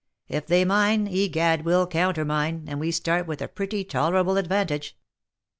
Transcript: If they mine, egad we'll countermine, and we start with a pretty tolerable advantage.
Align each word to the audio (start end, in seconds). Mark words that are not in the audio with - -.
If 0.27 0.47
they 0.47 0.65
mine, 0.65 1.05
egad 1.07 1.63
we'll 1.63 1.85
countermine, 1.85 2.63
and 2.67 2.79
we 2.79 2.89
start 2.89 3.27
with 3.27 3.39
a 3.39 3.47
pretty 3.47 3.83
tolerable 3.83 4.35
advantage. 4.35 4.97